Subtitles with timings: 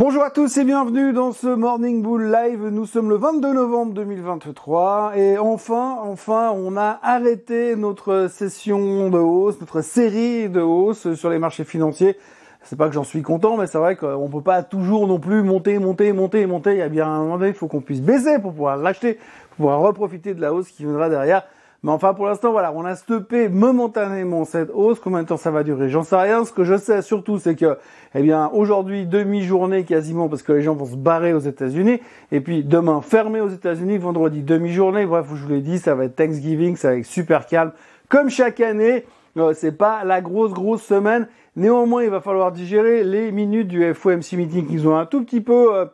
[0.00, 2.68] Bonjour à tous et bienvenue dans ce Morning Bull Live.
[2.68, 9.18] Nous sommes le 22 novembre 2023 et enfin, enfin, on a arrêté notre session de
[9.18, 12.16] hausse, notre série de hausse sur les marchés financiers.
[12.62, 15.42] C'est pas que j'en suis content, mais c'est vrai qu'on peut pas toujours non plus
[15.42, 16.72] monter, monter, monter, monter.
[16.72, 19.18] Il y a bien un moment donné, il faut qu'on puisse baisser pour pouvoir l'acheter,
[19.50, 21.42] pour pouvoir reprofiter de la hausse qui viendra derrière.
[21.82, 25.00] Mais enfin, pour l'instant, voilà, on a stoppé momentanément cette hausse.
[25.00, 25.88] Combien de temps ça va durer?
[25.88, 26.44] J'en sais rien.
[26.44, 27.78] Ce que je sais surtout, c'est que,
[28.14, 32.00] eh bien, aujourd'hui, demi-journée quasiment, parce que les gens vont se barrer aux États-Unis.
[32.32, 33.96] Et puis, demain, fermé aux États-Unis.
[33.96, 35.06] Vendredi, demi-journée.
[35.06, 37.72] Bref, je vous l'ai dit, ça va être Thanksgiving, ça va être super calme.
[38.10, 39.06] Comme chaque année,
[39.38, 41.28] euh, c'est pas la grosse, grosse semaine.
[41.56, 45.40] Néanmoins, il va falloir digérer les minutes du FOMC meeting qu'ils ont un tout petit
[45.40, 45.74] peu...
[45.74, 45.86] Euh,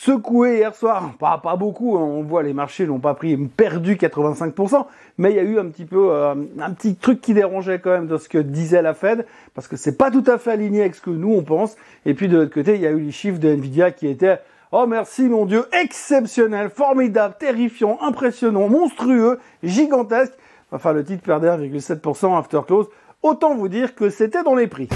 [0.00, 2.00] secoué hier soir, pas, beaucoup, hein.
[2.00, 4.86] on voit les marchés n'ont pas pris, perdu 85%,
[5.18, 7.90] mais il y a eu un petit peu euh, un petit truc qui dérangeait quand
[7.90, 10.80] même de ce que disait la Fed, parce que c'est pas tout à fait aligné
[10.80, 11.76] avec ce que nous on pense.
[12.06, 14.38] Et puis de l'autre côté, il y a eu les chiffres de Nvidia qui étaient
[14.72, 20.32] Oh merci mon Dieu, exceptionnel, formidable, terrifiant, impressionnant, monstrueux, gigantesque.
[20.72, 22.88] Enfin le titre perdait 1,7% after close.
[23.22, 24.88] Autant vous dire que c'était dans les prix.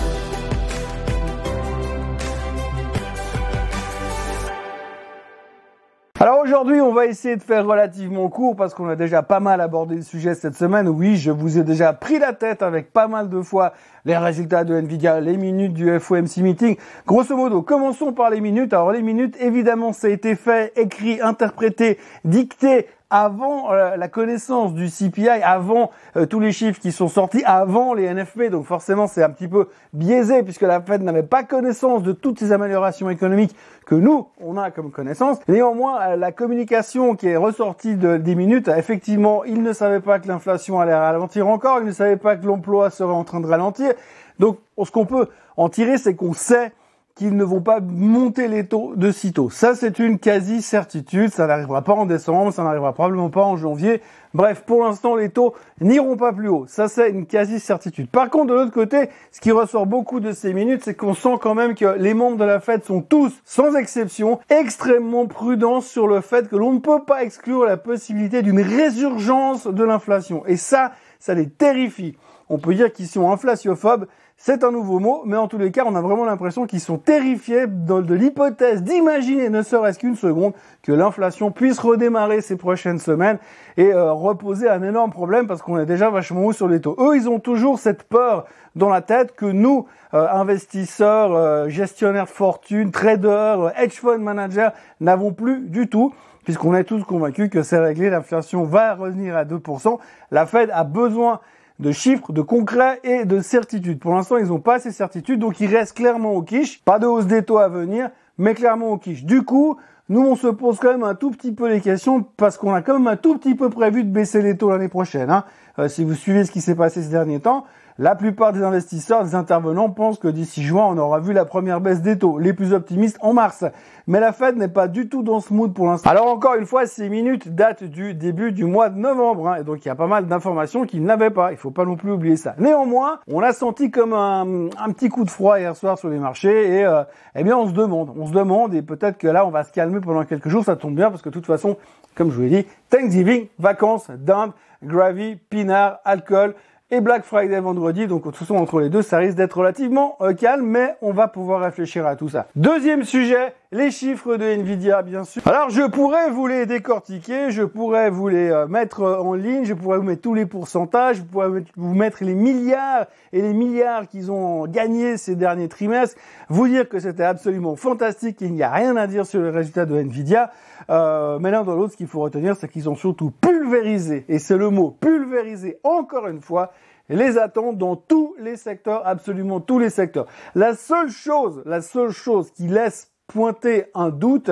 [6.20, 9.60] Alors aujourd'hui, on va essayer de faire relativement court parce qu'on a déjà pas mal
[9.60, 10.88] abordé le sujet cette semaine.
[10.88, 13.72] Oui, je vous ai déjà pris la tête avec pas mal de fois
[14.04, 16.76] les résultats de Nvidia, les minutes du FOMC meeting.
[17.04, 18.72] Grosso modo, commençons par les minutes.
[18.72, 24.74] Alors les minutes, évidemment, ça a été fait, écrit, interprété, dicté avant euh, la connaissance
[24.74, 28.50] du CPI, avant euh, tous les chiffres qui sont sortis, avant les NFP.
[28.50, 32.38] Donc forcément, c'est un petit peu biaisé puisque la Fed n'avait pas connaissance de toutes
[32.38, 33.54] ces améliorations économiques
[33.86, 35.38] que nous, on a comme connaissance.
[35.48, 40.18] Néanmoins, euh, la communication qui est ressortie de, des minutes, effectivement, ils ne savaient pas
[40.18, 43.46] que l'inflation allait ralentir encore, ils ne savaient pas que l'emploi serait en train de
[43.46, 43.92] ralentir.
[44.38, 46.72] Donc, ce qu'on peut en tirer, c'est qu'on sait
[47.14, 49.48] qu'ils ne vont pas monter les taux de sitôt.
[49.48, 51.30] Ça, c'est une quasi-certitude.
[51.30, 54.02] Ça n'arrivera pas en décembre, ça n'arrivera probablement pas en janvier.
[54.32, 56.64] Bref, pour l'instant, les taux n'iront pas plus haut.
[56.66, 58.08] Ça, c'est une quasi-certitude.
[58.08, 61.36] Par contre, de l'autre côté, ce qui ressort beaucoup de ces minutes, c'est qu'on sent
[61.40, 66.08] quand même que les membres de la Fed sont tous, sans exception, extrêmement prudents sur
[66.08, 70.44] le fait que l'on ne peut pas exclure la possibilité d'une résurgence de l'inflation.
[70.46, 72.16] Et ça, ça les terrifie.
[72.48, 75.84] On peut dire qu'ils sont inflationphobes, c'est un nouveau mot, mais en tous les cas,
[75.86, 80.52] on a vraiment l'impression qu'ils sont terrifiés de, l'hypothèse d'imaginer, ne serait-ce qu'une seconde,
[80.82, 83.38] que l'inflation puisse redémarrer ces prochaines semaines
[83.76, 86.96] et euh, reposer un énorme problème parce qu'on est déjà vachement haut sur les taux.
[86.98, 92.26] Eux, ils ont toujours cette peur dans la tête que nous, euh, investisseurs, euh, gestionnaires
[92.26, 94.70] de fortune, traders, hedge fund managers,
[95.00, 96.12] n'avons plus du tout
[96.44, 99.98] puisqu'on est tous convaincus que c'est réglé, l'inflation va revenir à 2%.
[100.30, 101.40] La Fed a besoin
[101.80, 103.98] de chiffres, de concret et de certitudes.
[103.98, 106.82] Pour l'instant, ils n'ont pas ces certitudes, donc ils restent clairement au quiche.
[106.84, 109.24] Pas de hausse des taux à venir, mais clairement au quiche.
[109.24, 109.76] Du coup,
[110.08, 112.82] nous, on se pose quand même un tout petit peu les questions parce qu'on a
[112.82, 115.30] quand même un tout petit peu prévu de baisser les taux l'année prochaine.
[115.30, 115.44] Hein.
[115.78, 117.64] Euh, si vous suivez ce qui s'est passé ces derniers temps,
[117.96, 121.80] la plupart des investisseurs, des intervenants pensent que d'ici juin, on aura vu la première
[121.80, 122.40] baisse des taux.
[122.40, 123.64] Les plus optimistes en mars.
[124.08, 126.10] Mais la Fed n'est pas du tout dans ce mood pour l'instant.
[126.10, 129.48] Alors encore une fois, ces minutes datent du début du mois de novembre.
[129.48, 131.52] Hein, et donc il y a pas mal d'informations qu'ils n'avaient pas.
[131.52, 132.56] Il faut pas non plus oublier ça.
[132.58, 136.78] Néanmoins, on a senti comme un, petit coup de froid hier soir sur les marchés.
[136.78, 137.04] Et euh,
[137.36, 138.12] eh bien on se demande.
[138.18, 138.74] On se demande.
[138.74, 140.64] Et peut-être que là, on va se calmer pendant quelques jours.
[140.64, 141.76] Ça tombe bien parce que de toute façon,
[142.16, 144.50] comme je vous l'ai dit, Thanksgiving, vacances, dinde,
[144.82, 146.54] gravy, pinard, alcool
[146.94, 148.06] et Black Friday vendredi.
[148.06, 151.12] Donc, de toute façon, entre les deux, ça risque d'être relativement euh, calme, mais on
[151.12, 152.46] va pouvoir réfléchir à tout ça.
[152.54, 155.42] Deuxième sujet, les chiffres de Nvidia, bien sûr.
[155.46, 159.64] Alors, je pourrais vous les décortiquer, je pourrais vous les euh, mettre euh, en ligne,
[159.64, 163.52] je pourrais vous mettre tous les pourcentages, je pourrais vous mettre les milliards et les
[163.52, 166.16] milliards qu'ils ont gagnés ces derniers trimestres,
[166.48, 169.86] vous dire que c'était absolument fantastique, qu'il n'y a rien à dire sur les résultats
[169.86, 170.52] de Nvidia.
[170.90, 174.38] Euh, mais l'un dans l'autre, ce qu'il faut retenir, c'est qu'ils ont surtout pulvérisé, et
[174.38, 176.70] c'est le mot pulvérisé encore une fois,
[177.08, 180.26] les attentes dans tous les secteurs, absolument tous les secteurs.
[180.54, 184.50] La seule chose, la seule chose qui laisse pointer un doute,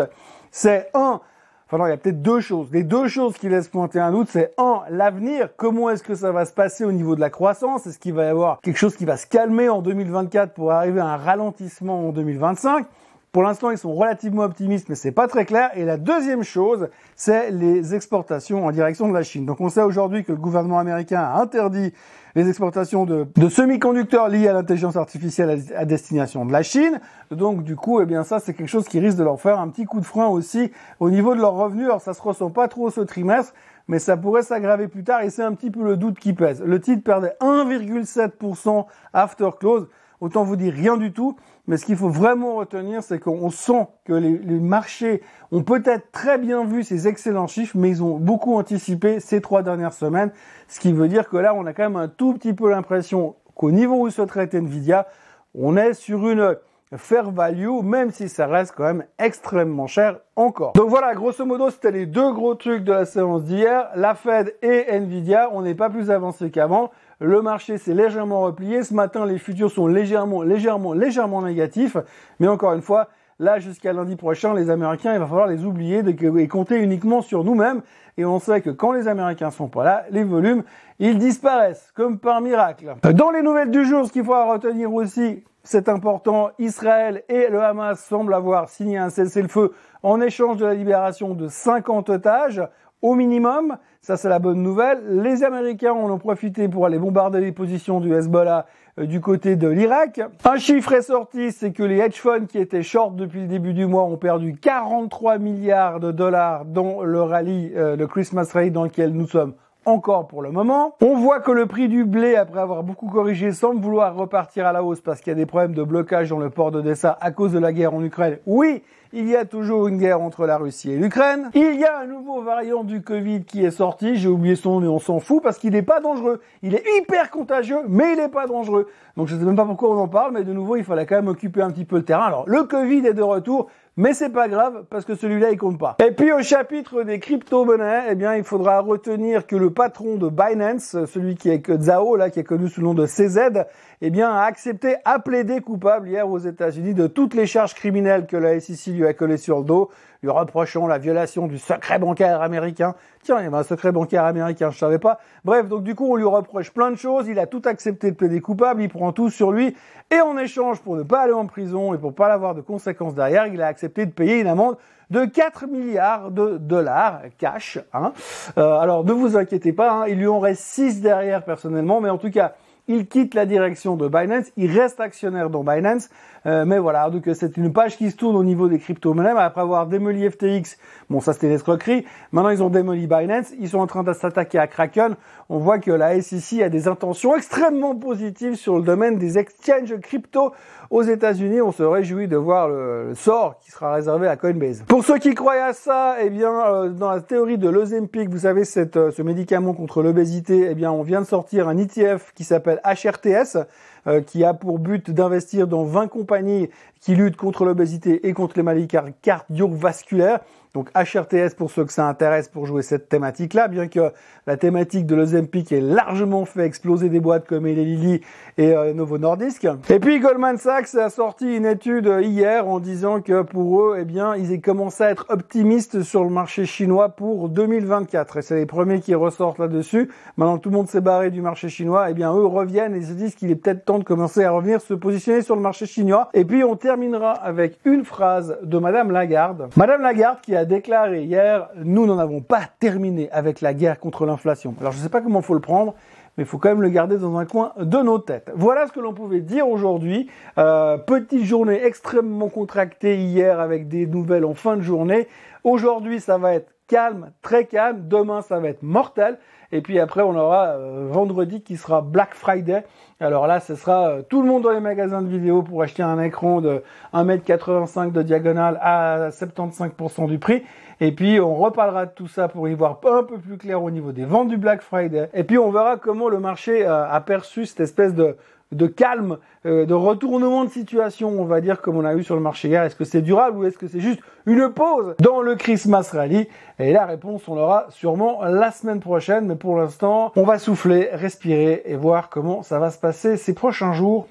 [0.50, 1.20] c'est un,
[1.66, 2.68] enfin non, il y a peut-être deux choses.
[2.72, 6.32] Les deux choses qui laissent pointer un doute, c'est un, l'avenir, comment est-ce que ça
[6.32, 7.86] va se passer au niveau de la croissance?
[7.86, 11.00] Est-ce qu'il va y avoir quelque chose qui va se calmer en 2024 pour arriver
[11.00, 12.86] à un ralentissement en 2025
[13.32, 15.70] pour l'instant, ils sont relativement optimistes, mais c'est pas très clair.
[15.74, 19.46] Et la deuxième chose, c'est les exportations en direction de la Chine.
[19.46, 21.94] Donc, on sait aujourd'hui que le gouvernement américain a interdit
[22.34, 27.00] les exportations de, semi-conducteurs liés à l'intelligence artificielle à, destination de la Chine.
[27.30, 29.68] Donc, du coup, eh bien, ça, c'est quelque chose qui risque de leur faire un
[29.70, 30.70] petit coup de frein aussi
[31.00, 31.86] au niveau de leurs revenus.
[31.86, 33.54] Alors, ça se ressent pas trop ce trimestre,
[33.88, 36.62] mais ça pourrait s'aggraver plus tard et c'est un petit peu le doute qui pèse.
[36.62, 39.88] Le titre perdait 1,7% after close.
[40.22, 41.36] Autant vous dire rien du tout.
[41.66, 45.20] Mais ce qu'il faut vraiment retenir, c'est qu'on sent que les, marchés
[45.50, 49.62] ont peut-être très bien vu ces excellents chiffres, mais ils ont beaucoup anticipé ces trois
[49.62, 50.30] dernières semaines.
[50.68, 53.34] Ce qui veut dire que là, on a quand même un tout petit peu l'impression
[53.54, 55.06] qu'au niveau où se traite Nvidia,
[55.54, 56.56] on est sur une
[56.96, 60.72] fair value, même si ça reste quand même extrêmement cher encore.
[60.74, 63.88] Donc voilà, grosso modo, c'était les deux gros trucs de la séance d'hier.
[63.96, 66.90] La Fed et Nvidia, on n'est pas plus avancé qu'avant.
[67.22, 68.82] Le marché s'est légèrement replié.
[68.82, 71.96] Ce matin, les futurs sont légèrement, légèrement, légèrement négatifs.
[72.40, 73.08] Mais encore une fois,
[73.38, 77.44] là, jusqu'à lundi prochain, les Américains, il va falloir les oublier et compter uniquement sur
[77.44, 77.82] nous-mêmes.
[78.18, 80.64] Et on sait que quand les Américains sont pas là, les volumes,
[80.98, 82.94] ils disparaissent, comme par miracle.
[83.14, 87.62] Dans les nouvelles du jour, ce qu'il faut retenir aussi, c'est important, Israël et le
[87.62, 89.72] Hamas semblent avoir signé un cessez-le-feu
[90.02, 92.62] en échange de la libération de 50 otages
[93.02, 93.76] au minimum.
[94.00, 95.20] Ça, c'est la bonne nouvelle.
[95.22, 98.66] Les Américains en ont profité pour aller bombarder les positions du Hezbollah
[98.98, 100.20] euh, du côté de l'Irak.
[100.44, 103.74] Un chiffre est sorti, c'est que les hedge funds qui étaient short depuis le début
[103.74, 108.70] du mois ont perdu 43 milliards de dollars dans le rallye, euh, le Christmas rally
[108.70, 109.54] dans lequel nous sommes
[109.84, 110.94] encore pour le moment.
[111.00, 114.72] On voit que le prix du blé, après avoir beaucoup corrigé, semble vouloir repartir à
[114.72, 117.30] la hausse parce qu'il y a des problèmes de blocage dans le port d'Odessa à
[117.30, 118.38] cause de la guerre en Ukraine.
[118.46, 118.82] Oui,
[119.12, 121.50] il y a toujours une guerre entre la Russie et l'Ukraine.
[121.54, 124.16] Il y a un nouveau variant du Covid qui est sorti.
[124.16, 126.40] J'ai oublié son nom, mais on s'en fout parce qu'il n'est pas dangereux.
[126.62, 128.88] Il est hyper contagieux, mais il n'est pas dangereux.
[129.16, 131.06] Donc je ne sais même pas pourquoi on en parle, mais de nouveau, il fallait
[131.06, 132.24] quand même occuper un petit peu le terrain.
[132.24, 133.68] Alors, le Covid est de retour.
[133.98, 135.96] Mais c'est pas grave parce que celui-là il compte pas.
[136.02, 140.30] Et puis au chapitre des crypto-monnaies, eh bien il faudra retenir que le patron de
[140.30, 143.66] Binance, celui qui est que Zao là qui est connu sous le nom de CZ,
[144.00, 148.24] eh bien a accepté à plaider coupable hier aux États-Unis de toutes les charges criminelles
[148.24, 149.90] que la SEC lui a collées sur le dos
[150.22, 152.94] lui reprochant la violation du secret bancaire américain.
[153.22, 155.18] Tiens, il y avait un secret bancaire américain, je savais pas.
[155.44, 157.26] Bref, donc du coup, on lui reproche plein de choses.
[157.26, 158.82] Il a tout accepté de plaider coupable.
[158.82, 159.76] Il prend tout sur lui.
[160.12, 163.14] Et en échange, pour ne pas aller en prison et pour pas avoir de conséquences
[163.14, 164.76] derrière, il a accepté de payer une amende
[165.10, 167.78] de 4 milliards de dollars cash.
[167.92, 168.12] Hein.
[168.56, 172.08] Euh, alors ne vous inquiétez pas, hein, il lui en reste 6 derrière personnellement, mais
[172.08, 172.54] en tout cas,
[172.88, 176.08] il quitte la direction de Binance, il reste actionnaire dans Binance,
[176.46, 179.34] euh, mais voilà, donc euh, c'est une page qui se tourne au niveau des crypto-monnaies,
[179.36, 180.76] après avoir démoli FTX,
[181.08, 184.58] bon ça c'était l'escroquerie, maintenant ils ont démoli Binance, ils sont en train de s'attaquer
[184.58, 185.14] à Kraken,
[185.48, 189.98] on voit que la SEC a des intentions extrêmement positives sur le domaine des exchanges
[190.00, 190.52] crypto
[190.90, 194.84] aux États-Unis, on se réjouit de voir le, sort qui sera réservé à Coinbase.
[194.86, 198.40] Pour ceux qui croient à ça, eh bien, euh, dans la théorie de l'Ozempic, vous
[198.40, 202.44] savez, cette, ce médicament contre l'obésité, eh bien, on vient de sortir un ETF qui
[202.44, 203.58] s'appelle HRTS,
[204.06, 206.68] euh, qui a pour but d'investir dans 20 compagnies
[207.00, 208.88] qui luttent contre l'obésité et contre les maladies
[209.22, 210.40] cardiovasculaires.
[210.74, 214.10] Donc HRTS pour ceux que ça intéresse pour jouer cette thématique-là, bien que
[214.46, 218.20] la thématique de l'Ozempic ait largement fait exploser des boîtes comme Eli Lilly
[218.56, 219.68] et euh, Novo Nordisk.
[219.90, 224.04] Et puis Goldman Sachs a sorti une étude hier en disant que pour eux, eh
[224.06, 228.38] bien, ils aient commencé à être optimistes sur le marché chinois pour 2024.
[228.38, 230.10] Et c'est les premiers qui ressortent là-dessus.
[230.38, 233.02] Maintenant que tout le monde s'est barré du marché chinois, eh bien, eux reviennent et
[233.02, 235.84] se disent qu'il est peut-être temps de commencer à revenir se positionner sur le marché
[235.84, 236.30] chinois.
[236.32, 239.68] Et puis on terminera avec une phrase de Madame Lagarde.
[239.76, 244.26] Madame Lagarde qui a déclaré hier, nous n'en avons pas terminé avec la guerre contre
[244.26, 244.74] l'inflation.
[244.80, 245.94] Alors je ne sais pas comment il faut le prendre,
[246.36, 248.50] mais il faut quand même le garder dans un coin de nos têtes.
[248.54, 250.28] Voilà ce que l'on pouvait dire aujourd'hui.
[250.58, 255.28] Euh, petite journée extrêmement contractée hier avec des nouvelles en fin de journée.
[255.64, 258.08] Aujourd'hui, ça va être calme, très calme.
[258.08, 259.38] Demain, ça va être mortel.
[259.72, 262.84] Et puis après, on aura euh, vendredi qui sera Black Friday.
[263.20, 266.02] Alors là, ce sera euh, tout le monde dans les magasins de vidéo pour acheter
[266.02, 266.82] un écran de
[267.14, 270.62] 1m85 de diagonale à 75% du prix.
[271.00, 273.90] Et puis, on reparlera de tout ça pour y voir un peu plus clair au
[273.90, 275.30] niveau des ventes du Black Friday.
[275.32, 278.36] Et puis, on verra comment le marché euh, a perçu cette espèce de
[278.72, 282.34] de calme, euh, de retournement de situation, on va dire, comme on a eu sur
[282.34, 282.82] le marché hier.
[282.82, 286.48] Est-ce que c'est durable ou est-ce que c'est juste une pause dans le Christmas Rally?
[286.78, 289.46] Et la réponse, on l'aura sûrement la semaine prochaine.
[289.46, 293.54] Mais pour l'instant, on va souffler, respirer et voir comment ça va se passer ces
[293.54, 294.26] prochains jours.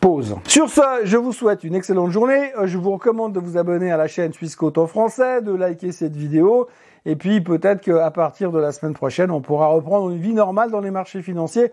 [0.00, 0.36] Pause.
[0.48, 2.50] Sur ce, je vous souhaite une excellente journée.
[2.58, 5.92] Euh, je vous recommande de vous abonner à la chaîne Suisse en français, de liker
[5.92, 6.66] cette vidéo.
[7.06, 10.70] Et puis peut-être qu'à partir de la semaine prochaine, on pourra reprendre une vie normale
[10.70, 11.70] dans les marchés financiers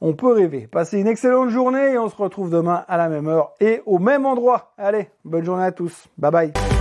[0.00, 0.66] on peut rêver.
[0.66, 3.98] Passez une excellente journée et on se retrouve demain à la même heure et au
[3.98, 4.72] même endroit.
[4.78, 6.08] Allez, bonne journée à tous.
[6.18, 6.79] Bye bye.